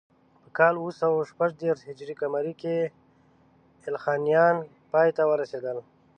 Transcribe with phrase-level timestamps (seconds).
[0.41, 2.77] په کال اوه سوه شپږ دېرش هجري قمري کې
[3.85, 4.55] ایلخانیان
[4.91, 5.77] پای ته ورسېدل.